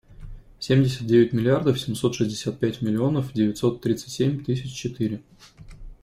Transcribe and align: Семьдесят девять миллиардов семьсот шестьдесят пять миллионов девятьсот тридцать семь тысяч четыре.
Семьдесят 0.57 1.05
девять 1.05 1.31
миллиардов 1.31 1.79
семьсот 1.79 2.15
шестьдесят 2.15 2.57
пять 2.59 2.81
миллионов 2.81 3.33
девятьсот 3.33 3.81
тридцать 3.81 4.09
семь 4.09 4.43
тысяч 4.43 4.73
четыре. 4.73 5.21